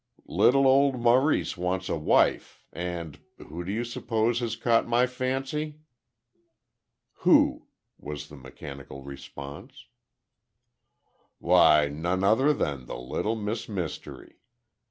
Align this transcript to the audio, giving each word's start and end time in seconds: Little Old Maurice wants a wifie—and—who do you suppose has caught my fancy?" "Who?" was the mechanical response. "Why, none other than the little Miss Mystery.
Little 0.25 0.65
Old 0.67 0.99
Maurice 0.99 1.55
wants 1.55 1.87
a 1.87 1.93
wifie—and—who 1.95 3.63
do 3.63 3.71
you 3.71 3.83
suppose 3.83 4.39
has 4.39 4.55
caught 4.55 4.87
my 4.87 5.05
fancy?" 5.05 5.81
"Who?" 7.17 7.67
was 7.99 8.27
the 8.29 8.35
mechanical 8.35 9.03
response. 9.03 9.85
"Why, 11.37 11.87
none 11.87 12.23
other 12.23 12.51
than 12.51 12.87
the 12.87 12.97
little 12.97 13.35
Miss 13.35 13.69
Mystery. 13.69 14.39